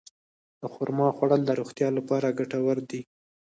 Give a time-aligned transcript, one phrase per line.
[0.61, 3.01] د خرما خوړل د روغتیا لپاره ګټور دي.